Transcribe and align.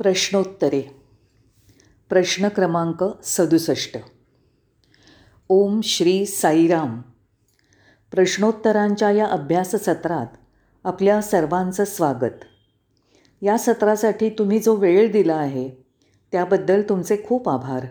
प्रश्नोत्तरे. 0.00 0.80
प्रश्न 2.08 2.48
क्रमांक 2.48 3.04
सदुसष्ट. 3.22 3.98
ओम 5.48 5.80
श्री 5.80 6.26
साईराम. 6.26 7.00
प्रश्नोत्तरांच्या 8.12 9.10
या 9.10 9.26
अभ्यास 9.26 9.70
सत्रात 9.70 10.26
आपल्या 10.84 11.22
सर्वांचं 11.22 11.84
स्वागत. 11.84 12.44
या 13.42 13.58
सत्रासाठी 13.58 14.30
तुम्ही 14.30 14.58
जो 14.58 14.74
वेळ 14.74 15.12
दिला 15.12 15.34
आहे 15.34 15.70
त्याबद्दल 16.32 16.82
तुमचे 16.88 17.16
खूप 17.28 17.48
आभार. 17.48 17.86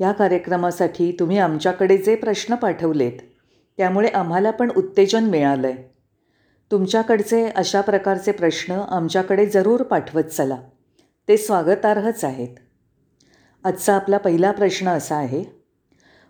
या 0.00 0.12
कार्यक्रमासाठी 0.12 1.16
तुम्ही 1.20 1.38
आमच्याकडे 1.38 1.96
जे 1.96 2.16
प्रश्न 2.16 2.54
पाठवलेत 2.54 3.18
त्यामुळे 3.76 4.08
आम्हाला 4.08 4.50
पण 4.50 4.70
उत्तेजन 4.76 5.24
मिळालं 5.24 5.66
आहे 5.66 5.94
तुमच्याकडचे 6.70 7.48
अशा 7.48 7.80
प्रकारचे 7.80 8.32
प्रश्न 8.32 8.74
आमच्याकडे 8.74 9.46
जरूर 9.46 9.82
पाठवत 9.82 10.22
चला. 10.22 10.56
ते 11.30 11.36
स्वागतार्हच 11.36 12.24
आहेत. 12.24 12.48
आजचा 13.64 13.94
आपला 13.94 14.18
पहिला 14.18 14.50
प्रश्न 14.50 14.88
असा 14.88 15.16
आहे 15.16 15.44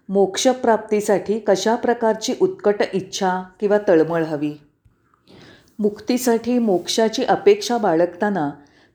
मोक्षप्राप्तीसाठी 0.09 1.39
कशा 1.39 1.75
प्रकारची 1.75 2.35
उत्कट 2.41 2.83
इच्छा 2.93 3.43
किंवा 3.61 3.79
तळमळ 3.89 4.25
हवी? 4.25 4.53
मुक्तीसाठी 5.79 6.59
मोक्षाची 6.59 7.25
अपेक्षा 7.25 7.79
बाळगताना 7.79 8.51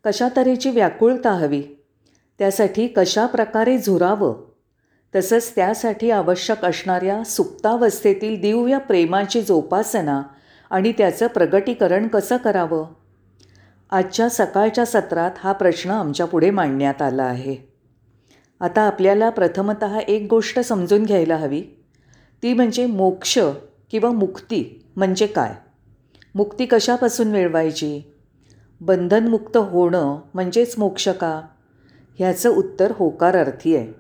कशा 0.06 0.28
तऱ्हेची 0.38 0.70
व्याकुळता 0.70 1.32
हवी? 1.32 1.64
त्यासाठी 2.40 2.88
कशा 2.88 3.26
प्रकारे 3.26 3.78
झुरावं? 3.78 4.36
तसंच 5.16 5.56
त्यासाठी 5.56 6.12
आवश्यक 6.12 6.66
असणाऱ्या 6.66 7.24
सुप्तावस्थेतील 7.24 8.42
दिव्य 8.42 8.78
प्रेमाची 8.78 9.42
जोपासना 9.42 10.24
आणि 10.70 10.92
त्याचं 10.92 11.28
प्रगटीकरण 11.28 12.08
कसं 12.08 12.38
करावं? 12.38 12.86
आजच्या 13.90 14.30
सकाळच्या 14.30 14.86
सत्रात 14.86 15.32
हा 15.38 15.52
प्रश्न 15.52 15.90
आमच्यापुढे 15.90 16.50
मांडण्यात 16.50 17.02
आला 17.02 17.24
आहे. 17.24 17.56
आता 18.60 18.82
आपल्याला 18.82 19.30
प्रथमत 19.30 19.84
एक 20.08 20.28
गोष्ट 20.30 20.60
समजून 20.60 21.04
घ्यायला 21.04 21.36
हवी. 21.36 21.62
ती 22.44 22.54
म्हणजे 22.54 22.86
मोक्ष 22.86 23.40
किंवा 23.92 24.12
मुक्ती 24.12 24.86
म्हणजे 24.96 25.28
काय? 25.28 25.54
मुक्ती 26.36 26.66
कशापासून 26.66 27.28
मिळवायची? 27.28 28.02
बंधनमुक्त 28.82 29.58
होणं 29.58 30.20
म्हणजेच 30.34 30.76
मोक्ष 30.78 31.10
का? 31.10 31.42
ह्याचं 32.20 32.50
उत्तर 32.50 32.94
होकार 32.96 33.36
अर्थी 33.36 33.76
आहे. 33.76 33.94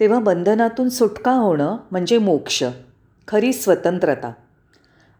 तेव्हा 0.00 0.20
बंधनातून 0.20 0.88
सुटका 0.88 1.32
होणं 1.32 1.76
म्हणजे 1.90 2.18
मोक्ष 2.18 2.64
खरी 3.28 3.52
स्वतंत्रता. 3.52 4.32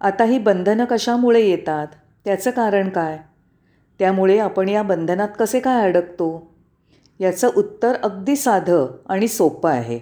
आता 0.01 0.25
ही 0.25 0.39
बंधनं 0.39 0.85
कशामुळे 0.85 1.41
येतात? 1.41 1.87
त्याचं 2.25 2.51
कारण 2.51 2.89
काय? 2.89 3.19
त्यामुळे 3.99 4.39
आपण 4.39 4.69
या 4.69 4.83
बंधनात 4.83 5.29
कसे 5.39 5.61
काय 5.61 5.83
अडकतो? 5.83 6.55
याचं 7.21 7.51
उत्तर 7.57 7.93
अगदी 8.03 8.37
साधं 8.37 8.87
आणि 9.09 9.29
सोपं 9.29 9.71
आहे. 9.71 10.01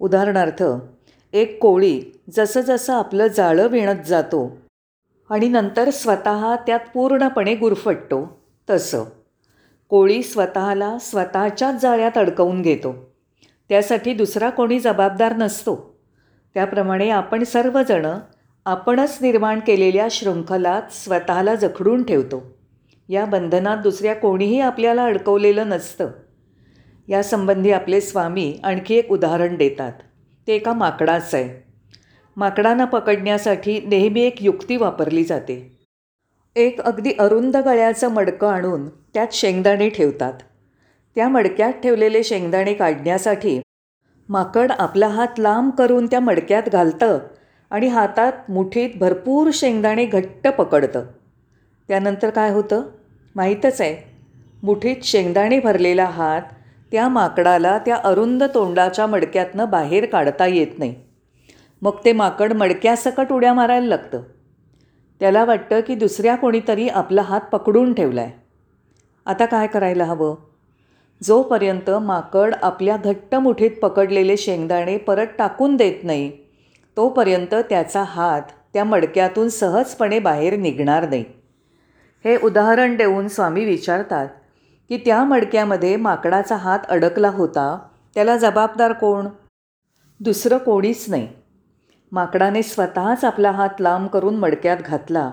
उदाहरणार्थ 0.00 0.64
एक 1.32 1.58
कोळी 1.62 2.02
जसं 2.36 2.60
जसं 2.60 2.92
आपलं 2.92 3.26
जाळं 3.26 3.66
विणत 3.66 4.04
जातो 4.06 4.56
आणि 5.30 5.48
नंतर 5.48 5.90
स्वतः 5.90 6.56
त्यात 6.56 6.80
पूर्णपणे 6.94 7.54
गुरफटतो 7.54 8.40
तसं. 8.70 9.04
कोळी 9.88 10.22
स्वतःला 10.22 10.98
स्वतःच्याच 10.98 11.82
जाळ्यात 11.82 12.18
अडकवून 12.18 12.62
घेतो. 12.62 12.94
त्यासाठी 13.68 14.14
दुसरा 14.14 14.50
कोणी 14.50 14.80
जबाबदार 14.80 15.36
नसतो. 15.36 15.98
त्याप्रमाणे 16.54 17.10
आपण 17.10 17.44
सर्वजणं 17.44 18.18
आपणच 18.64 19.18
निर्माण 19.20 19.60
केलेल्या 19.60 20.08
शृंखलात 20.10 20.82
स्वतःला 20.90 21.54
जखडून 21.54 22.02
ठेवतो. 22.02 22.42
या 23.08 23.24
बंधनात 23.24 23.76
दुसऱ्या 23.76 24.14
कोणीही 24.14 24.60
आपल्याला 24.60 25.04
अडकवलेलं 25.04 25.68
नसतं. 25.68 26.10
यासंबंधी 27.08 27.70
आपले 27.70 28.00
स्वामी 28.00 28.60
आणखी 28.64 28.94
एक 28.94 29.12
उदाहरण 29.12 29.56
देतात. 29.56 29.92
ते 30.46 30.54
एका 30.54 30.72
माकडाचं 30.72 31.36
आहे. 31.36 31.64
माकडांना 32.36 32.84
पकडण्यासाठी 32.84 33.80
नेहमी 33.80 34.20
एक 34.20 34.42
युक्ती 34.42 34.76
वापरली 34.76 35.24
जाते. 35.24 35.78
एक 36.56 36.80
अगदी 36.80 37.12
अरुंद 37.18 37.56
गळ्याचं 37.56 38.08
मडकं 38.08 38.48
आणून 38.48 38.88
त्यात 38.88 39.26
शेंगदाणे 39.32 39.88
ठेवतात. 39.88 40.32
त्या 41.14 41.28
मडक्यात 41.28 41.72
ठेवलेले 41.72 42.24
शेंगदाणे 42.24 42.74
काढण्यासाठी 42.74 43.60
माकड 44.28 44.72
आपला 44.78 45.08
हात 45.08 45.38
लांब 45.38 45.72
करून 45.72 46.06
त्या 46.06 46.20
मडक्यात 46.20 46.62
घालतं 46.72 47.18
आणि 47.70 47.86
हातात 47.86 48.32
मुठीत 48.48 48.90
भरपूर 48.96 49.50
शेंगदाणे 49.52 50.06
घट्ट 50.06 50.48
पकडतं. 50.48 51.04
त्यानंतर 51.88 52.30
काय 52.30 52.50
होतं? 52.50 52.82
माहीतच 53.36 53.80
आहे. 53.80 53.96
मुठीत 54.62 54.96
शेंगदाणे 55.02 55.60
भरलेला 55.60 56.04
हात 56.04 56.42
त्या 56.92 57.08
माकडाला 57.08 57.78
त्या 57.78 57.96
अरुंद 57.96 58.42
तोंडाच्या 58.54 59.06
मडक्यातनं 59.06 59.70
बाहेर 59.70 60.06
काढता 60.06 60.46
येत 60.46 60.78
नाही. 60.78 60.94
मग 61.82 61.92
ते 62.04 62.12
माकड 62.12 62.52
मडक्यासकट 62.52 63.32
उड्या 63.32 63.52
मारायला 63.54 63.86
लागतं. 63.86 64.22
त्याला 65.20 65.44
वाटतं 65.44 65.80
की 65.80 65.94
दुसऱ्या 65.94 66.36
कोणीतरी 66.36 66.88
आपला 66.88 67.22
हात 67.22 67.40
पकडून 67.40 67.94
ठेवला 67.94 68.20
आहे 68.20 68.32
आता 69.26 69.46
काय 69.46 69.66
करायला 69.66 70.04
हवं? 70.04 70.34
जोपर्यंत 71.22 71.90
माकड 71.90 72.54
आपल्या 72.62 72.96
घट्ट 72.96 73.34
मुठीत 73.34 73.70
पकडलेले 73.82 74.36
शेंगदाणे 74.36 74.96
परत 74.96 75.26
टाकून 75.38 75.76
देत 75.76 76.04
नाही 76.04 76.30
तोपर्यंत 76.96 77.54
त्याचा 77.54 78.02
हात 78.02 78.42
त्या 78.72 78.84
मडक्यातून 78.84 79.48
सहजपणे 79.48 80.18
बाहेर 80.18 80.56
निघणार 80.56 81.08
नाही. 81.08 81.24
हे 82.24 82.36
उदाहरण 82.36 82.96
देऊन 82.96 83.28
स्वामी 83.28 83.64
विचारतात 83.64 84.28
की 84.88 84.96
त्या 84.96 85.24
मडक्यामध्ये 85.24 85.96
माकडाचा 85.96 86.56
हात 86.56 86.78
अडकला 86.88 87.28
होता 87.28 87.78
त्याला 88.14 88.36
जबाबदार 88.36 88.92
कोण? 88.92 89.28
दुसरं 90.20 90.58
कोणीच 90.58 91.04
नाही. 91.08 91.28
माकडाने 92.12 92.62
स्वतःच 92.62 93.24
आपला 93.24 93.50
हात 93.50 93.80
लांब 93.80 94.08
करून 94.08 94.34
मडक्यात 94.34 94.76
घातला. 94.76 95.32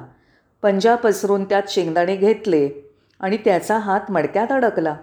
पंजा 0.61 0.95
पसरून 0.95 1.43
त्यात 1.43 1.63
शेंगदाणे 1.67 2.15
घेतले 2.15 2.69
आणि 3.19 3.37
त्याचा 3.37 3.77
हात 3.77 4.11
मडक्यात 4.11 4.51
अडकला. 4.51 4.95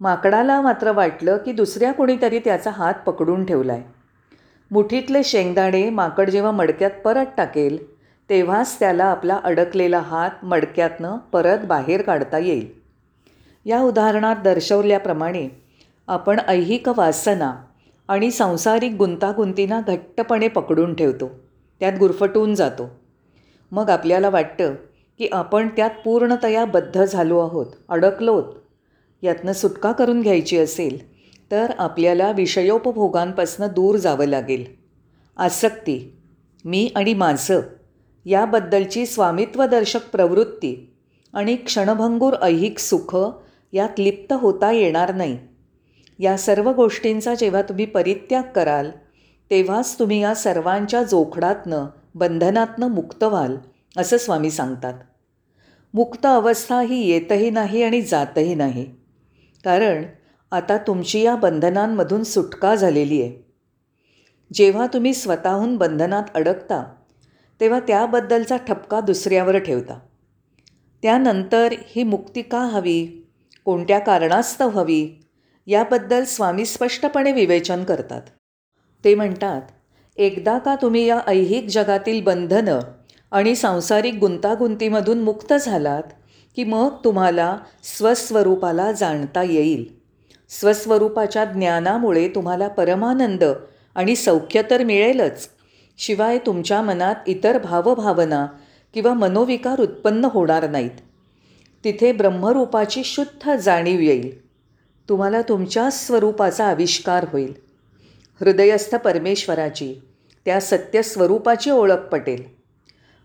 माकडाला 0.00 0.60
मात्र 0.60 0.92
वाटलं 0.92 1.36
की 1.36 1.52
दुसऱ्या 1.52 1.92
कोणीतरी 1.92 2.38
त्याचा 2.38 2.70
हात 2.70 2.94
पकडून 3.06 3.44
ठेवला 3.44 3.72
आहे 3.72 3.82
मुठीतले 4.70 5.24
शेंगदाणे 5.24 5.90
माकड 5.90 6.30
जेव्हा 6.30 6.52
मडक्यात 6.52 6.90
परत 7.04 7.26
टाकेल 7.36 7.95
तेव्हाच 8.30 8.78
त्याला 8.78 9.04
आपला 9.04 9.40
अडकलेला 9.44 9.98
हात 9.98 10.30
मडक्यातनं 10.42 11.16
परत 11.16 11.58
बाहेर 11.58 12.02
काढता 12.02 12.38
येईल. 12.38 12.66
या 13.64 13.80
उदाहरणात 13.80 14.36
दर्शवल्याप्रमाणे 14.36 15.48
आपण 16.08 16.40
ऐहिक 16.48 16.88
वासना 16.88 17.54
आणि 18.08 18.30
सांसारिक 18.30 18.92
गुंतागुंतींना 18.92 19.80
घट्टपणे 19.80 20.48
पकडून 20.48 20.94
ठेवतो. 20.94 21.30
त्यात 21.80 21.92
गुरफटून 21.98 22.54
जातो. 22.54 22.90
मग 23.70 23.90
आपल्याला 23.90 24.30
वाटतं 24.30 24.74
की 25.18 25.28
आपण 25.32 25.68
त्यात 25.68 25.90
पूर्णतया 26.04 26.64
बद्ध 26.64 27.04
झालो 27.04 27.38
आहोत 27.38 27.66
अडकलोत. 27.88 28.44
यातनं 29.22 29.52
सुटका 29.52 29.92
करून 29.92 30.20
घ्यायची 30.20 30.58
असेल 30.58 31.16
तर 31.50 31.72
आपल्याला 31.78 32.30
विषयोपभोगांपासून 32.30 33.66
दूर 33.66 33.96
जावं 33.96 34.24
लागेल. 34.24 34.64
आसक्ती 35.36 36.18
मी 36.64 36.92
आणि 36.96 37.14
माझं. 37.14 37.60
याबद्दलची 38.26 39.06
स्वामित्वदर्शक 39.06 40.10
प्रवृत्ती 40.12 40.94
आणि 41.32 41.56
क्षणभंगूर 41.56 42.32
ऐहिक 42.42 42.78
सुख 42.78 43.16
यात 43.72 43.88
लिप्त 43.98 44.32
होता 44.32 44.72
येणार 44.72 45.14
नाही. 45.14 45.38
या 46.18 46.38
सर्व 46.38 46.72
गोष्टींचा 46.72 47.34
जेव्हा 47.34 47.62
तुम्ही 47.62 47.86
परित्याग 47.86 48.42
कराल 48.42 48.90
तेव्हाच 49.50 49.98
तुम्ही 49.98 50.22
या 50.22 50.34
सर्वांच्या 50.34 51.02
जोखडातनं 51.02 51.86
बंधनातनं 52.14 52.88
मुक्त 52.88 53.22
व्हाल 53.22 53.56
असं 53.96 54.18
स्वामी 54.18 54.50
सांगतात. 54.50 54.94
मुक्त 55.94 56.26
अवस्था 56.26 56.80
ही 56.80 57.08
येतही 57.08 57.50
नाही 57.50 57.82
आणि 57.82 58.02
जातही 58.02 58.54
नाही. 58.54 58.84
कारण 59.64 60.04
आता 60.50 60.76
तुमची 60.76 61.20
या 61.20 61.36
बंधनांमधून 61.36 62.22
सुटका 62.22 62.74
झालेली 62.74 63.22
आहे. 63.22 63.46
जेव्हा 64.52 64.86
तुम्ही 64.86 65.14
स्वतःहून 65.14 65.76
बंधनात 65.76 66.22
अडकता 66.34 66.94
तेव्हा 67.60 67.80
त्याबद्दलचा 67.80 68.56
ठपका 68.56 69.00
दुसऱ्यावर 69.00 69.58
ठेवता. 69.58 69.98
त्यानंतर 71.02 71.74
ही 71.86 72.02
मुक्ती 72.02 72.42
का 72.42 72.58
हवी? 72.58 73.26
कोणत्या 73.64 73.98
कारणास्तव 73.98 74.68
हवी? 74.68 75.22
याबद्दल 75.66 76.24
स्वामी 76.24 76.66
स्पष्टपणे 76.66 77.32
विवेचन 77.32 77.84
करतात. 77.84 78.22
ते 79.04 79.14
म्हणतात 79.14 79.62
एकदा 80.16 80.58
का 80.58 80.76
तुम्ही 80.82 81.06
या 81.06 81.20
ऐहिक 81.26 81.66
जगातील 81.66 82.22
बंधनं 82.22 82.78
आणि 83.30 83.56
सांसारिक 83.56 84.14
गुंतागुंतीमधून 84.14 85.18
मुक्त 85.18 85.54
झालात 85.54 86.02
की 86.56 86.64
मग 86.64 86.94
तुम्हाला 87.04 87.58
स्वस्वरूपाला 87.82 88.92
जाणता 88.92 89.42
येईल. 89.42 89.96
स्वस्वरूपाच्या 90.48 91.44
ज्ञानामुळे 91.44 92.28
तुम्हाला 92.28 92.68
परमानंद 92.68 93.44
आणि 93.94 94.16
सौख्य 94.16 94.62
तर 94.70 94.84
मिळेलच. 94.84 95.48
शिवाय 95.98 96.38
तुमच्या 96.38 96.82
मनात 96.82 97.14
इतर 97.26 97.58
भावभावना 97.58 98.46
किंवा 98.94 99.14
मनोविकार 99.14 99.80
उत्पन्न 99.80 100.24
होणार 100.24 100.70
नाहीत. 100.70 100.90
तिथे 101.84 102.12
ब्रह्मरूपाची 102.12 103.04
शुद्ध 103.04 103.56
जाणीव 103.56 104.00
येईल. 104.00 104.46
तुम्हाला 105.08 105.42
तुमच्या 105.42 105.90
स्वरूपाचा 105.90 106.66
आविष्कार 106.66 107.26
होईल. 107.32 107.52
हृदयस्थ 108.40 108.96
परमेश्वराची 108.96 109.94
त्या 110.44 110.60
सत्यस्वरूपाची 110.60 111.70
ओळख 111.70 112.06
पटेल. 112.12 112.44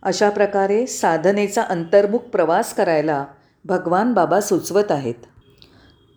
अशा 0.03 0.29
प्रकारे 0.29 0.87
साधनेचा 0.87 1.61
अंतर्मुख 1.61 2.19
प्रवास 2.19 2.73
करायला 2.73 3.25
भगवान 3.65 4.13
बाबा 4.13 4.41
सुचवत 4.41 4.91
आहेत. 4.91 5.15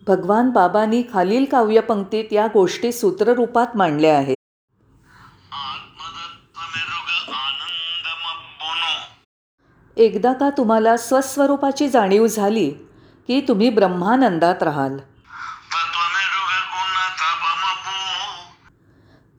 भगवान 0.07 0.49
बाबांनी 0.49 1.03
खालील 1.13 1.45
काव्यपंक्तीत 1.45 2.25
या 2.31 2.47
गोष्टी 2.53 2.91
सूत्ररूपात 2.91 3.67
मांडल्या 3.75 4.17
आहेत. 4.17 4.35
एकदा 9.97 10.33
का 10.33 10.49
तुम्हाला 10.49 10.97
स्वस्वरूपाची 10.97 11.89
जाणीव 11.89 12.27
झाली 12.27 12.69
की 13.27 13.45
तुम्ही 13.47 13.69
ब्रह्मानंदात 13.69 14.63
राहाल? 14.63 14.97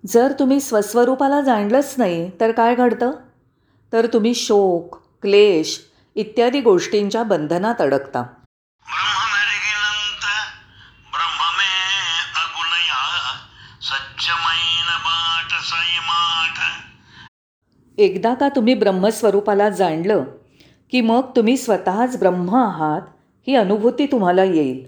जर 0.06 0.32
तुम्ही 0.38 0.60
स्वस्वरूपाला 0.60 1.40
जाणलंच 1.40 1.94
नाही 1.98 2.30
तर 2.40 2.52
काय 2.52 2.74
घडतं? 2.74 3.12
तर 3.92 4.06
तुम्ही 4.06 4.34
शोक 4.34 4.96
क्लेश 5.22 5.80
इत्यादी 6.14 6.60
गोष्टींच्या 6.60 7.22
बंधनात 7.22 7.80
अडकता. 7.80 8.24
एकदा 17.98 18.34
का 18.34 18.48
तुम्ही 18.48 18.74
ब्रह्मस्वरूपाला 18.74 19.68
जाणलं 19.68 20.24
की 20.92 21.00
मग 21.00 21.30
तुम्ही 21.36 21.56
स्वतःच 21.56 22.18
ब्रह्म 22.18 22.54
आहात 22.54 23.02
ही 23.46 23.54
अनुभूती 23.54 24.06
तुम्हाला 24.06 24.44
येईल. 24.44 24.84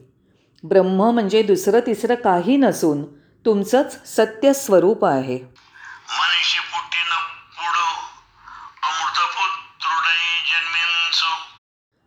ब्रह्म 0.65 1.11
म्हणजे 1.11 1.43
दुसरं 1.43 1.81
तिसरं 1.87 2.15
काही 2.15 2.57
नसून 2.57 3.05
तुमचंच 3.45 4.17
सत्य 4.17 4.53
स्वरूप 4.53 5.05
आहे 5.05 5.39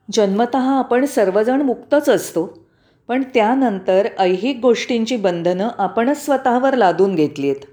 जन्मत 0.09 0.55
आपण 0.55 1.05
सर्वजण 1.05 1.61
मुक्तच 1.61 2.09
असतो 2.09 2.45
पण 3.07 3.23
त्यानंतर 3.23 4.07
ऐहिक 4.19 4.59
गोष्टींची 4.59 5.17
बंधनं 5.17 5.69
आपणच 5.77 6.25
स्वतःवर 6.25 6.75
लादून 6.75 7.15
घेतली 7.15 7.49
आहेत 7.49 7.65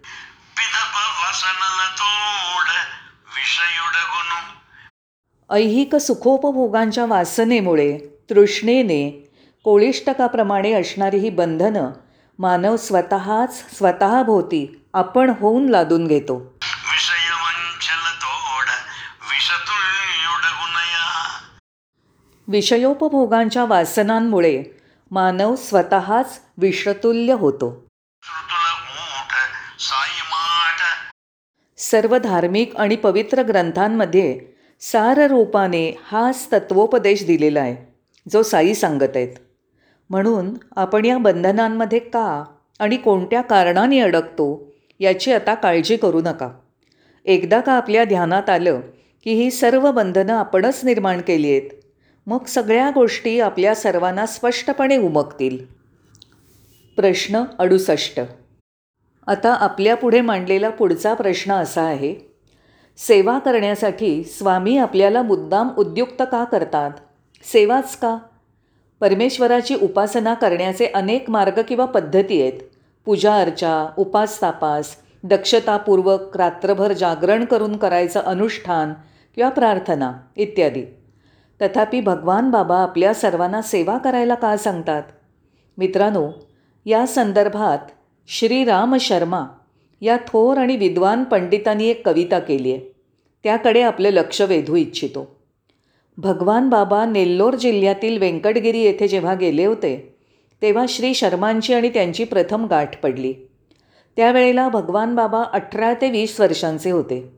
ऐहिक 5.50 5.96
सुखोपभोगांच्या 5.96 7.06
वासनेमुळे 7.06 7.98
तृष्णेने 8.30 9.32
कोळिष्टकाप्रमाणे 9.64 10.72
असणारी 10.72 11.18
ही 11.18 11.30
बंधनं 11.30 11.90
मानव 12.38 12.76
स्वतःच 12.76 13.76
स्वतःभोवती 13.76 14.84
आपण 14.94 15.32
होऊन 15.40 15.68
लादून 15.68 16.06
घेतो. 16.06 16.58
विषयोपभोगांच्या 22.48 23.64
वासनांमुळे 23.64 24.62
मानव 25.10 25.56
स्वतःच 25.56 26.40
विषतुल्य 26.58 27.32
होतो. 27.32 27.86
सर्व 31.78 32.18
धार्मिक 32.18 32.76
आणि 32.76 32.96
पवित्र 32.96 33.42
ग्रंथांमध्ये 33.42 34.57
सार 34.80 35.18
रूपाने 35.30 35.96
हाच 36.02 36.48
तत्वोपदेश 36.52 37.26
दिलेला 37.26 37.60
आहे 37.60 37.76
जो 38.32 38.42
साई 38.42 38.74
सांगत 38.74 39.16
आहेत. 39.16 39.28
म्हणून 40.10 40.54
आपण 40.76 41.04
या 41.04 41.18
बंधनांमध्ये 41.18 41.98
का 41.98 42.44
आणि 42.78 42.96
कोणत्या 42.96 43.40
कारणाने 43.40 44.00
अडकतो 44.00 44.72
याची 45.00 45.32
आता 45.32 45.54
काळजी 45.54 45.96
करू 45.96 46.20
नका. 46.20 46.50
एकदा 47.24 47.60
का 47.60 47.72
आपल्या 47.72 48.04
ध्यानात 48.04 48.50
आलं 48.50 48.80
की 49.24 49.32
ही 49.32 49.50
सर्व 49.50 49.90
बंधनं 49.92 50.32
आपणच 50.32 50.80
निर्माण 50.84 51.20
केली 51.20 51.50
आहेत 51.50 51.70
मग 52.26 52.44
सगळ्या 52.44 52.90
गोष्टी 52.90 53.40
आपल्या 53.40 53.74
सर्वांना 53.74 54.26
स्पष्टपणे 54.26 54.96
उमगतील. 54.96 55.58
प्रश्न 56.96 57.42
अडुसष्ट. 57.58 58.20
आता 59.26 59.54
आपल्यापुढे 59.54 60.20
मांडलेला 60.20 60.70
पुढचा 60.70 61.14
प्रश्न 61.14 61.52
असा 61.52 61.82
आहे 61.82 62.27
सेवा 62.98 63.38
करण्यासाठी 63.38 64.24
स्वामी 64.24 64.78
आपल्याला 64.78 65.22
मुद्दाम 65.22 65.68
उद्युक्त 65.78 66.22
का 66.32 66.44
करतात? 66.44 66.90
सेवाच 67.52 67.96
का? 67.96 68.18
परमेश्वराची 69.00 69.74
उपासना 69.74 70.34
करण्याचे 70.34 70.86
अनेक 70.86 71.30
मार्ग 71.30 71.62
किंवा 71.68 71.84
पद्धती 71.84 72.42
आहेत. 72.42 72.52
पूजा 73.04 73.36
अर्चा 73.36 73.88
उपास 73.96 74.42
तापास 74.42 74.96
दक्षतापूर्वक 75.22 76.36
रात्रभर 76.36 76.92
जागरण 76.92 77.44
करून 77.44 77.76
करायचं 77.76 78.20
अनुष्ठान 78.20 78.94
किंवा 79.34 79.50
प्रार्थना 79.50 80.12
इत्यादी. 80.36 80.84
तथापि 81.62 82.00
भगवान 82.00 82.50
बाबा 82.50 82.78
आपल्या 82.78 83.14
सर्वांना 83.14 83.62
सेवा 83.62 83.98
करायला 83.98 84.34
का 84.34 84.56
सांगतात? 84.56 85.02
मित्रांनो 85.78 86.28
या 86.86 87.06
संदर्भात 87.06 87.78
श्री 88.28 88.64
राम 88.64 88.96
शर्मा 88.96 89.44
या 90.00 90.16
थोर 90.16 90.56
आणि 90.56 90.76
विद्वान 90.76 91.24
पंडितांनी 91.24 91.86
एक 91.86 92.06
कविता 92.06 92.38
केली 92.38 92.72
आहे. 92.72 92.80
त्याकडे 93.44 93.82
आपले 93.82 94.14
लक्ष 94.14 94.42
वेधू 94.42 94.76
इच्छितो. 94.76 95.36
भगवान 96.16 96.68
बाबा 96.68 97.04
नेल्लोर 97.04 97.54
जिल्ह्यातील 97.54 98.18
व्यंकटगिरी 98.18 98.80
येथे 98.80 99.08
जेव्हा 99.08 99.34
गेले 99.34 99.64
होते 99.64 100.14
तेव्हा 100.62 100.84
श्री 100.88 101.14
शर्मांची 101.14 101.74
आणि 101.74 101.88
त्यांची 101.88 102.24
प्रथम 102.24 102.66
गाठ 102.66 103.02
पडली. 103.02 103.34
त्यावेळेला 104.16 104.68
भगवान 104.68 105.14
बाबा 105.14 105.42
अठरा 105.42 105.94
ते 105.94 106.10
वीस 106.10 106.40
वर्षांचे 106.40 106.90
होते. 106.90 107.32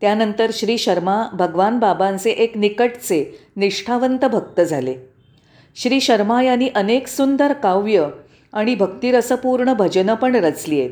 त्यानंतर 0.00 0.50
श्री 0.52 0.78
शर्मा 0.78 1.24
भगवान 1.32 1.78
बाबांचे 1.78 2.30
एक 2.30 2.56
निकटचे 2.56 3.38
निष्ठावंत 3.56 4.24
भक्त 4.24 4.60
झाले. 4.60 4.94
श्री 5.76 6.00
शर्मा 6.00 6.42
यांनी 6.42 6.68
अनेक 6.74 7.06
सुंदर 7.06 7.52
काव्य 7.52 8.08
आणि 8.52 8.74
भक्तिरसपूर्ण 8.74 9.72
भजनं 9.72 10.14
पण 10.14 10.34
रचली 10.34 10.80
आहेत. 10.80 10.90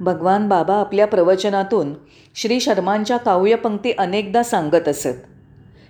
भगवान 0.00 0.48
बाबा 0.48 0.74
आपल्या 0.74 1.06
प्रवचनातून 1.06 1.94
श्री 2.34 2.60
शर्मांच्या 2.60 3.16
काव्यपंक्ती 3.16 3.92
अनेकदा 3.98 4.42
सांगत 4.42 4.88
असत. 4.88 5.08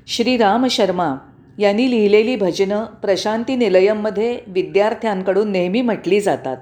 श्री 0.07 0.37
राम 0.37 0.67
शर्मा 0.67 1.15
यांनी 1.59 1.91
लिहिलेली 1.91 2.37
भजनं 2.37 2.85
प्रशांती 2.85 3.57
निलयममध्ये 3.57 4.41
विद्यार्थ्यांकडून 4.47 5.53
नेहमी 5.53 5.83
म्हटली 5.83 6.21
जातात. 6.21 6.57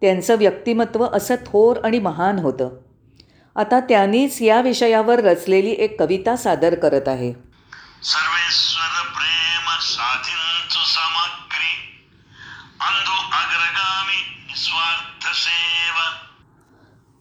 त्यांचं 0.00 0.36
व्यक्तिमत्व 0.38 1.06
असं 1.12 1.34
थोर 1.34 1.76
आणि 1.84 1.98
महान 1.98 2.38
होतं. 2.38 2.68
आता 3.56 3.80
त्यांनीच 3.80 4.42
या 4.42 4.60
विषयावर 4.60 5.18
रचलेली 5.18 5.70
एक 5.70 6.02
कविता 6.02 6.36
सादर 6.36 6.74
करत 6.74 7.08
आहे. 7.08 7.32
सर्वेश 8.02 8.67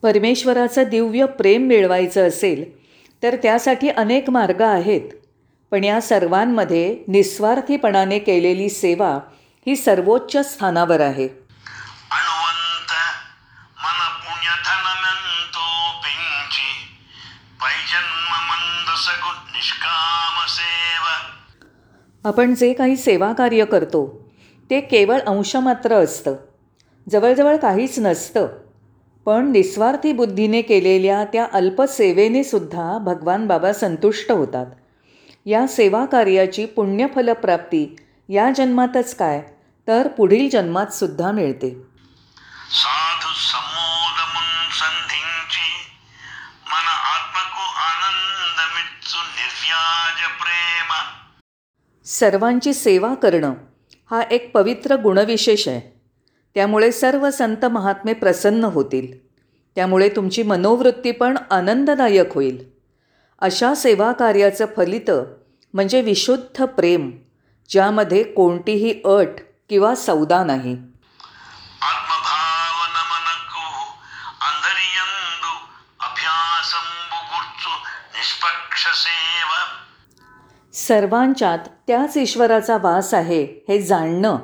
परमेश्वराचं 0.01 0.83
दिव्य 0.83 1.25
प्रेम 1.25 1.61
मिळवायचं 1.61 2.27
असेल 2.27 2.87
तर 3.23 3.35
त्यासाठी 3.35 3.89
अनेक 3.89 4.29
मार्ग 4.29 4.61
आहेत. 4.61 5.01
पण 5.71 5.83
या 5.83 6.01
सर्वांमध्ये 6.01 7.03
निस्वार्थीपणाने 7.07 8.19
केलेली 8.19 8.69
सेवा 8.69 9.19
ही 9.67 9.75
सर्वोच्च 9.75 10.51
स्थानावर 10.51 10.99
आहे. 10.99 11.27
आपण 22.25 22.55
जे 22.55 22.73
काही 22.73 22.97
सेवा 22.97 23.33
कार्य 23.33 23.65
करतो 23.65 24.31
ते 24.69 24.81
केवळ 24.81 25.19
अंशमात्र 25.19 25.93
असतं. 25.93 26.35
जवळजवळ 27.11 27.55
काहीच 27.55 27.99
नसतं. 27.99 28.47
पण 29.27 29.51
निस्वार्थी 29.51 30.13
बुद्धीने 30.13 30.61
केलेल्या 30.61 31.25
त्या 31.25 31.47
अल्पसेवेने 31.53 32.43
सुद्धा 32.43 32.97
भगवान 32.97 33.47
बाबा 33.47 33.73
संतुष्ट 33.73 34.31
होतात. 34.31 34.65
या 35.45 35.67
सेवा 35.67 36.05
कार्याची 36.05 36.65
पुण्यफलप्राप्ती 36.65 37.95
या 38.29 38.51
जन्मातच 38.51 39.15
काय 39.15 39.43
तर 39.87 40.07
पुढील 40.07 40.49
जन्मात 40.49 40.87
सुद्धा 40.87 41.31
मिळते. 41.31 41.69
साधु 42.71 43.33
संमोद 43.33 44.27
मुन 44.33 44.69
संधिंची 44.69 45.69
मन 46.67 46.87
आत्मको 46.87 47.61
आनंद 47.79 48.59
मित्सु 48.75 49.17
निर्व्याज 49.17 50.23
प्रेम. 50.41 50.93
सर्वांची 52.05 52.73
सेवा 52.73 53.13
करणं 53.13 53.53
हा 54.11 54.21
एक 54.21 54.51
पवित्र 54.53 54.95
गुणविशेष 54.95 55.67
आहे. 55.67 55.96
त्यामुळे 56.57 56.91
सर्व 56.91 57.29
संत 57.29 57.65
महात्मे 57.65 58.13
प्रसन्न 58.13 58.63
होतील. 58.63 59.27
त्यामुळे 59.75 60.09
तुमची 60.09 60.43
मनोवृत्ती 60.43 61.11
पण 61.11 61.37
आनंददायक 61.51 62.35
होईल. 62.35 62.69
अशा 63.39 63.75
सेवा 63.75 64.11
कार्याचं 64.11 64.65
फलित 64.77 65.11
म्हणजे 65.73 66.01
विशुद्ध 66.01 66.65
प्रेम 66.65 67.11
ज्यामध्ये 67.69 68.23
कोणतीही 68.23 69.01
अट 69.05 69.27
किंवा 69.69 69.95
सौदा 69.95 70.43
नाही. 70.43 70.77
सर्वांच्यात 80.73 81.59
त्याच 81.87 82.17
ईश्वराचा 82.17 82.77
वास 82.77 83.13
आहे 83.13 83.65
हे 83.67 83.81
जाणणं 83.81 84.37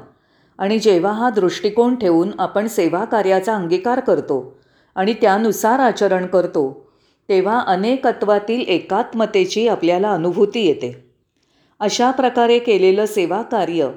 आणि 0.58 0.80
जेव्हा 0.80 1.12
हा 1.12 1.30
दृष्टिकोन 1.30 1.96
ठेवून 1.96 2.32
आपण 2.40 2.68
सेवा 2.68 3.06
कार्याचा 3.06 3.56
अंगीकार 3.56 4.00
करतो 4.00 4.58
आणि 4.96 5.14
त्यानुसार 5.14 5.80
आचरण 5.80 6.26
करतो 6.26 6.90
तेव्हा 7.30 7.60
अनेकत्वातील 7.60 8.62
एकात्मतेची 8.62 9.68
आपल्याला 9.68 10.12
अनुभूती 10.12 10.66
येते. 10.66 11.12
अशा 11.80 12.12
प्रकारे 12.12 12.60
केलेलं 12.60 13.06
सेवा 13.06 13.42
कार्य 13.42 13.90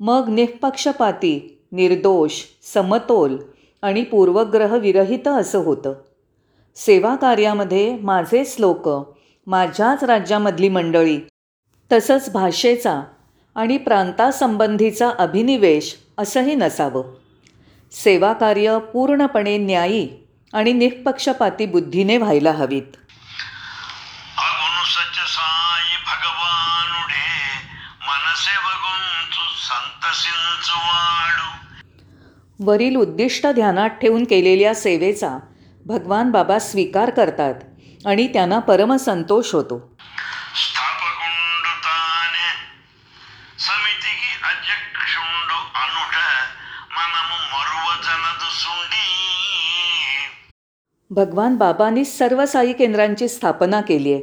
मग 0.00 0.24
निःपक्षपाती 0.28 1.58
निर्दोष 1.72 2.42
समतोल 2.74 3.36
आणि 3.82 4.02
पूर्वग्रहविरहित 4.02 5.28
असं 5.28 5.58
होतं. 5.58 5.94
सेवा 6.76 7.14
कार्यामध्ये 7.16 7.96
माझेच 7.96 8.56
लोक 8.58 8.88
माझ्याच 9.46 10.04
राज्यामधली 10.04 10.68
मंडळी 10.68 11.18
तसंच 11.92 12.30
भाषेचा 12.32 13.00
आणि 13.56 13.76
प्रांतासंबंधीचा 13.76 15.10
अभिनिवेश 15.18 15.96
असंही 16.18 16.54
नसावं. 16.54 17.04
सेवाकार्य 17.92 18.78
पूर्णपणे 18.92 19.58
न्यायी 19.58 20.08
आणि 20.52 20.72
निःपक्षपाती 20.72 21.66
बुद्धीने 21.66 22.16
व्हायला 22.16 22.50
हवीत. 22.50 22.82
वरील 32.60 32.96
उद्दिष्ट 32.96 33.46
ध्यानात 33.46 33.90
ठेवून 33.90 34.24
केलेल्या 34.24 34.74
सेवेचा 34.74 35.38
भगवान 35.86 36.30
बाबा 36.30 36.58
स्वीकार 36.58 37.10
करतात 37.10 37.54
आणि 38.06 38.26
त्यांना 38.26 38.58
परमसंतोष 38.58 39.54
होतो. 39.54 39.96
भगवान 51.14 51.56
बाबांनी 51.56 52.04
सर्व 52.04 52.44
साई 52.44 52.72
केंद्रांची 52.72 53.26
स्थापना 53.28 53.80
केली 53.80 54.12
आहे. 54.12 54.22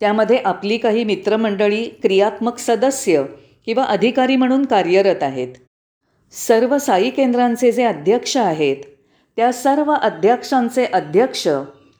त्यामध्ये 0.00 0.36
आपली 0.44 0.76
काही 0.78 1.04
मित्रमंडळी 1.04 1.84
क्रियात्मक 2.02 2.58
सदस्य 2.58 3.22
किंवा 3.66 3.84
अधिकारी 3.84 4.36
म्हणून 4.36 4.64
कार्यरत 4.64 5.22
आहेत. 5.22 5.54
सर्व 6.32 6.76
साई 6.78 7.10
केंद्रांचे 7.10 7.72
जे 7.72 7.84
अध्यक्ष 7.84 8.36
आहेत 8.36 8.76
त्या 9.36 9.52
सर्व 9.52 9.92
अध्यक्षांचे 9.92 10.84
अध्यक्ष 10.84 11.48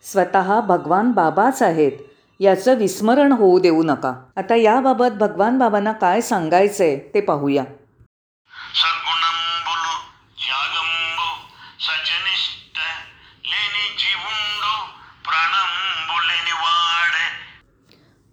स्वतः 0.04 0.60
भगवान 0.60 1.12
बाबाच 1.12 1.62
आहेत 1.62 1.92
याचं 2.40 2.74
विस्मरण 2.74 3.32
होऊ 3.32 3.58
देऊ 3.58 3.82
नका. 3.82 4.14
आता 4.36 4.56
याबाबत 4.56 5.16
भगवान 5.20 5.58
बाबांना 5.58 5.92
काय 5.92 6.20
सांगायचं 6.20 6.84
आहे 6.84 6.98
ते 7.14 7.20
पाहूया. 7.20 7.64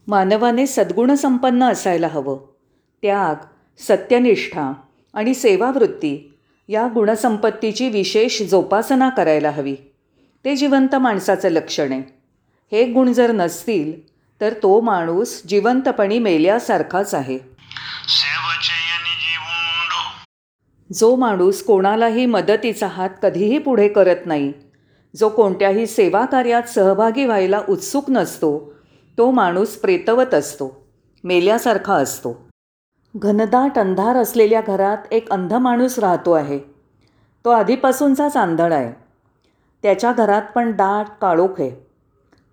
मानवाने 0.07 0.67
सद्गुणसंपन्न 0.67 1.63
असायला 1.63 2.07
हवं. 2.07 2.37
त्याग 3.01 3.35
सत्यनिष्ठा 3.79 4.73
आणि 5.13 5.33
सेवावृत्ती 5.33 6.33
या 6.67 6.87
गुणसंपत्तीची 6.93 7.89
विशेष 7.89 8.41
जोपासना 8.41 9.09
करायला 9.09 9.49
हवी. 9.49 9.75
ते 10.45 10.55
जिवंत 10.55 10.95
माणसाचं 10.95 11.49
लक्षण 11.49 11.91
आहे. 11.91 12.03
हे 12.71 12.91
गुण 12.91 13.13
जर 13.13 13.31
नसतील 13.31 14.07
तर 14.41 14.53
तो 14.53 14.81
माणूस 14.81 15.41
जिवंतपणी 15.47 16.19
मेल्यासारखाच 16.19 17.13
आहे. 17.13 17.39
जो 20.93 21.15
माणूस 21.15 21.63
कोणालाही 21.63 22.25
मदतीचा 22.25 22.87
हात 22.87 23.09
कधीही 23.23 23.57
पुढे 23.57 23.87
करत 23.87 24.25
नाही 24.25 24.53
जो 25.15 25.29
कोणत्याही 25.29 25.87
सेवा 25.87 26.25
कार्यात 26.25 26.63
सहभागी 26.63 27.25
व्हायला 27.25 27.61
उत्सुक 27.69 28.09
नसतो 28.09 28.76
तो 29.17 29.31
माणूस 29.31 29.75
प्रेतवत 29.75 30.33
असतो 30.33 30.88
मेल्यासारखा 31.24 31.93
असतो. 31.93 32.47
घनदाट 33.15 33.79
अंधार 33.79 34.15
असलेल्या 34.15 34.62
घरात 34.62 34.97
एक 35.12 35.31
अंध 35.31 35.53
माणूस 35.53 36.00
राहतो 36.00 36.31
आहे. 36.31 36.59
तो 37.45 37.50
आधीपासूनचाच 37.50 38.38
आंधळ 38.38 38.74
आहे. 38.74 38.93
त्याच्या 39.83 40.12
घरात 40.12 40.41
पण 40.55 40.71
दाट 40.71 41.05
काळोख 41.21 41.59
आहे. 41.59 41.88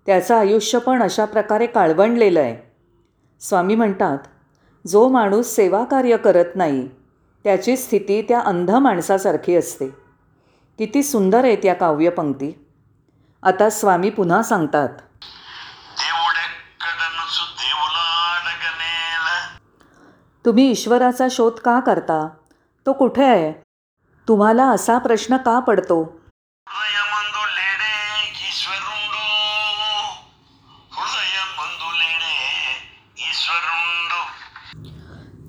त्याचं 0.05 0.35
आयुष्य 0.35 0.79
पण 0.79 1.03
अशा 1.03 1.25
प्रकारे 1.25 1.65
काळवंडलेलं 1.65 2.39
आहे. 2.39 2.57
स्वामी 3.39 3.75
म्हणतात 3.75 4.17
जो 4.87 5.07
माणूस 5.07 5.47
सेवाकार्य 5.47 6.17
करत 6.17 6.55
नाही 6.55 6.87
त्याची 7.43 7.77
स्थिती 7.77 8.21
त्या 8.21 8.39
अंध 8.39 8.71
माणसासारखी 8.71 9.55
असते. 9.55 9.87
किती 10.77 11.03
सुंदर 11.03 11.43
आहे 11.43 11.55
त्या 11.55 11.73
काव्यपंक्ती. 11.73 12.51
आता 13.43 13.69
स्वामी 13.69 14.09
पुन्हा 14.09 14.43
सांगतात 14.43 14.89
तुम्ही 20.45 20.71
ईश्वराचा 20.71 21.27
शोध 21.31 21.53
का 21.53 21.79
करता? 21.79 22.27
तो 22.85 22.93
कुठे 22.93 23.25
आहे? 23.25 23.51
तुम्हाला 24.27 24.65
असा 24.69 24.97
प्रश्न 24.97 25.37
का 25.37 25.59
पडतो? 25.59 26.21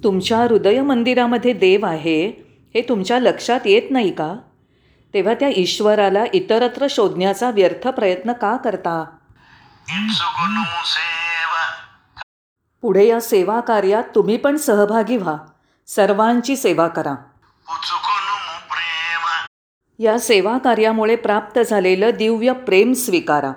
तुमच्या 0.05 0.39
हृदय 0.39 0.81
मंदिरामध्ये 0.81 1.53
देव 1.53 1.87
आहे 1.87 2.27
हे 2.75 2.83
तुमच्या 2.89 3.19
लक्षात 3.19 3.61
येत 3.65 3.91
नाही 3.91 4.11
का? 4.11 4.37
तेव्हा 5.15 5.35
त्या 5.35 5.49
ईश्वराला 5.57 6.25
इतरत्र 6.33 6.87
शोधण्याचा 6.91 7.51
व्यर्थ 7.51 7.89
प्रयत्न 7.89 8.33
का 8.33 8.57
करता? 8.57 9.05
पुढे 12.87 13.07
या 13.07 13.21
सेवा 13.21 13.61
कार्यात 13.61 14.05
तुम्ही 14.15 14.37
पण 14.37 14.57
सहभागी 14.57 15.17
व्हा. 15.17 15.37
सर्वांची 15.87 16.57
सेवा 16.57 16.89
करा. 16.89 17.15
या 19.99 20.19
सेवा 20.19 20.59
कार्यामुळे 20.59 21.17
प्राप्त 21.17 21.61
झालेलं 21.71 22.11
दिव्य 22.11 22.53
प्रेम 22.53 22.93
स्वीकारा. 22.93 23.53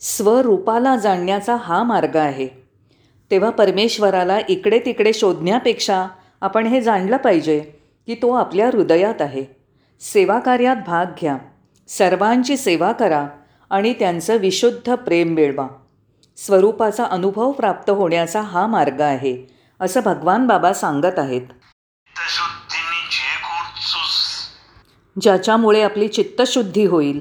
स्वरूपाला 0.00 0.96
जाणण्याचा 0.96 1.56
हा 1.56 1.82
मार्ग 1.82 2.16
आहे. 2.16 2.48
तेव्हा 3.30 3.50
परमेश्वराला 3.50 4.38
इकडे 4.48 4.78
तिकडे 4.78 5.12
शोधण्यापेक्षा 5.12 6.06
आपण 6.40 6.66
हे 6.66 6.80
जाणलं 6.80 7.16
पाहिजे 7.16 7.60
की 8.06 8.14
तो 8.14 8.34
आपल्या 8.34 8.66
हृदयात 8.66 9.22
आहे. 9.22 9.44
सेवा 10.00 10.38
कार्यात 10.38 10.76
भाग 10.86 11.06
घ्या. 11.20 11.36
सर्वांची 11.88 12.56
सेवा 12.56 12.92
करा. 12.92 13.28
आणि 13.70 13.92
त्यांचं 13.92 14.36
विशुद्ध 14.36 14.94
प्रेम 14.94 15.28
मिळवा 15.28 15.66
स्वरूपाचा 16.36 17.04
अनुभव 17.04 17.52
प्राप्त 17.52 17.90
होण्याचा 17.90 18.40
हा 18.40 18.66
मार्ग 18.66 19.00
आहे 19.00 19.46
असं 19.80 20.00
भगवान 20.00 20.46
बाबा 20.46 20.72
सांगत 20.72 21.18
आहेत. 21.18 21.42
ज्याच्यामुळे 25.20 25.82
आपली 25.82 26.08
चित्तशुद्धी 26.08 26.84
होईल. 26.84 27.20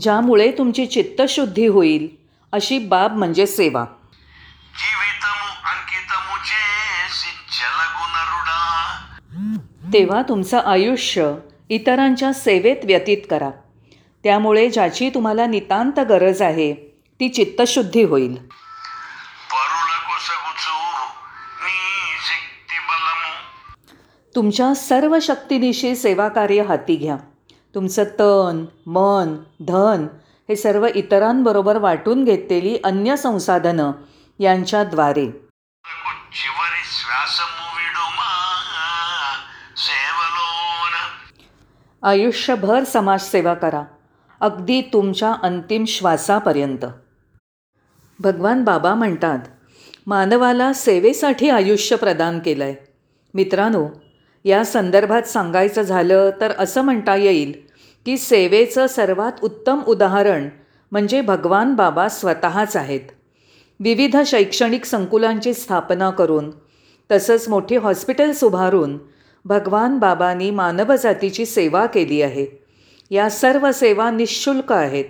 ज्यामुळे 0.00 0.52
तुमची 0.58 0.86
चित्तशुद्धी 0.86 1.66
होईल 1.66 2.08
अशी 2.52 2.78
बाब 2.78 3.16
म्हणजे 3.16 3.46
सेवा. 3.46 3.84
तेव्हा 9.92 10.22
तुमचं 10.22 10.58
आयुष्य 10.58 11.34
इतरांच्या 11.68 12.32
सेवेत 12.32 12.76
व्यतीत 12.84 13.18
करा. 13.30 13.50
त्यामुळे 14.22 14.70
ज्याची 14.70 15.10
तुम्हाला 15.10 15.46
नितांत 15.46 16.00
गरज 16.00 16.42
आहे 16.42 16.74
ती 17.20 17.28
चित्तशुद्धी 17.28 18.02
होईल. 18.02 18.46
तुमच्या 24.34 24.74
सर्व 24.74 25.18
शक्तीनिशी 25.22 25.96
सेवाकार्य 25.96 26.62
हाती 26.62 26.96
घ्या. 26.96 27.16
तुमचं 27.74 28.04
तन 28.04 28.64
मन 28.86 29.36
धन 29.60 30.06
हे 30.48 30.56
सर्व 30.56 30.86
इतरांबरोबर 30.94 31.78
वाटून 31.78 32.24
घेतलेली 32.24 32.78
अन्य 32.84 33.16
संसाधनं 33.16 33.92
यांच्याद्वारे 34.38 35.26
आयुष्यभर 42.02 42.84
समाजसेवा 42.84 43.54
करा. 43.54 43.82
अगदी 44.40 44.80
तुमच्या 44.92 45.32
अंतिम 45.42 45.84
श्वासापर्यंत. 45.84 46.84
भगवान 48.20 48.64
बाबा 48.64 48.94
म्हणतात 48.94 49.38
मानवाला 50.06 50.72
सेवेसाठी 50.72 51.48
आयुष्य 51.48 51.96
प्रदान 51.96 52.38
केलं 52.38 52.64
आहे 52.64 52.74
मित्रांनो 53.34 53.86
या 54.44 54.64
संदर्भात 54.64 55.22
सांगायचं 55.22 55.82
झालं 55.82 56.30
तर 56.40 56.52
असं 56.58 56.82
म्हणता 56.82 57.16
येईल 57.16 57.52
की 58.06 58.16
सेवेचं 58.18 58.86
सर्वात 58.86 59.32
उत्तम 59.42 59.80
उदाहरण 59.86 60.48
म्हणजे 60.92 61.20
भगवान 61.20 61.74
बाबा 61.74 62.08
स्वतःच 62.08 62.76
आहेत. 62.76 63.00
विविध 63.80 64.16
शैक्षणिक 64.26 64.84
संकुलांची 64.84 65.54
स्थापना 65.54 66.10
करून 66.10 66.50
तसंच 67.10 67.48
मोठी 67.48 67.76
हॉस्पिटल्स 67.76 68.44
उभारून 68.44 68.98
भगवान 69.44 69.98
बाबांनी 69.98 70.50
मानवजातीची 70.50 71.46
सेवा 71.46 71.86
केली 71.86 72.22
आहे. 72.22 72.67
या 73.10 73.30
सर्व 73.30 73.72
सेवा 73.72 74.10
निशुल्क 74.10 74.72
आहेत. 74.72 75.04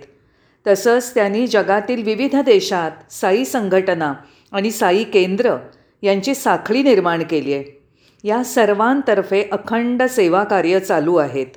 तसंच 0.67 1.13
त्यांनी 1.13 1.47
जगातील 1.47 2.03
विविध 2.03 2.35
देशात 2.35 3.11
साई 3.11 3.45
संघटना 3.45 4.13
आणि 4.51 4.71
साई 4.71 5.03
केंद्र 5.03 5.55
यांची 6.01 6.35
साखळी 6.35 6.83
निर्माण 6.83 7.23
केली 7.23 7.53
आहे. 7.53 7.83
या 8.23 8.43
सर्वांतर्फे 8.43 9.43
अखंड 9.51 10.03
सेवा 10.03 10.43
कार्य 10.43 10.79
चालू 10.79 11.15
आहेत. 11.15 11.47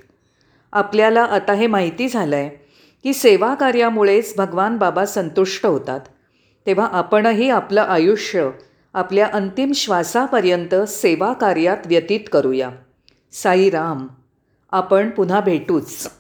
आपल्याला 0.73 1.23
आता 1.23 1.53
हे 1.53 1.67
माहिती 1.67 2.09
झालं 2.09 2.37
आहे 2.37 2.49
की 3.03 3.13
सेवा 3.13 3.55
कार्यामुळेच 3.55 4.35
भगवान 4.37 4.77
बाबा 4.77 5.05
संतुष्ट 5.05 5.67
होतात. 5.67 6.01
तेव्हा 6.67 6.87
आपणही 6.87 7.51
आपलं 7.51 7.81
आयुष्य 7.81 8.51
आपल्या 8.95 9.29
अंतिम 9.33 9.73
श्वासापर्यंत 9.73 10.75
सेवा 10.75 11.33
कार्यात 11.33 11.77
व्यतीत 11.87 12.21
करूया. 12.33 12.71
साईराम 13.33 14.07
आपण 14.73 15.11
पुन्हा 15.11 15.41
भेटूच. 15.41 16.11